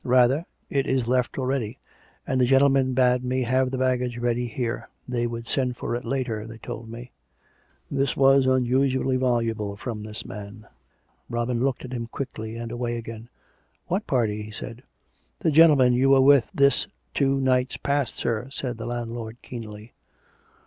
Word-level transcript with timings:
Rather, 0.03 0.43
it 0.67 0.87
is 0.87 1.07
left 1.07 1.37
already; 1.37 1.77
and 2.25 2.41
the 2.41 2.45
gentlemen 2.47 2.95
bade 2.95 3.23
me 3.23 3.43
have 3.43 3.69
the 3.69 3.77
baggage 3.77 4.17
ready 4.17 4.47
here. 4.47 4.89
They 5.07 5.27
would 5.27 5.47
send 5.47 5.77
for 5.77 5.93
it 5.95 6.03
later, 6.03 6.47
they 6.47 6.57
told 6.57 6.89
me." 6.89 7.11
This 7.91 8.17
was 8.17 8.47
unusually 8.47 9.15
voluble 9.17 9.77
from 9.77 10.01
this 10.01 10.25
man. 10.25 10.65
Robin 11.29 11.59
looked 11.59 11.85
at 11.85 11.93
him 11.93 12.07
quickly, 12.07 12.55
and 12.55 12.71
away 12.71 12.97
again." 12.97 13.29
What 13.89 14.07
party?" 14.07 14.41
he 14.41 14.49
said." 14.49 14.81
The 15.41 15.51
gentlemen 15.51 15.93
you 15.93 16.09
were 16.09 16.21
with 16.21 16.49
this 16.51 16.87
two 17.13 17.39
nights 17.39 17.77
past, 17.77 18.15
sir," 18.15 18.47
said 18.49 18.79
the 18.79 18.87
landlord 18.87 19.37
keenly. 19.43 19.93